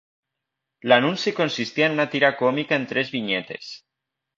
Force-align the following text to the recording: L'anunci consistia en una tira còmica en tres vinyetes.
L'anunci 0.91 1.35
consistia 1.41 1.91
en 1.91 1.99
una 2.01 2.09
tira 2.17 2.35
còmica 2.43 2.83
en 2.83 2.93
tres 2.95 3.17
vinyetes. 3.19 3.75